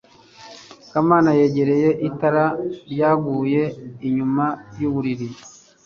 [0.91, 2.45] kamana yegereye itara
[2.91, 3.63] ryaguye
[4.07, 4.45] inyuma
[4.79, 5.27] yuburiri